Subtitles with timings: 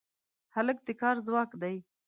[0.55, 1.75] هلک د کار ځواک دی.